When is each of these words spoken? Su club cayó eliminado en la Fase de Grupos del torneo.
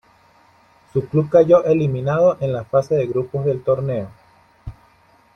Su 0.91 1.05
club 1.07 1.29
cayó 1.29 1.63
eliminado 1.63 2.35
en 2.39 2.53
la 2.53 2.63
Fase 2.65 2.95
de 2.95 3.05
Grupos 3.05 3.45
del 3.45 3.61
torneo. 3.61 4.09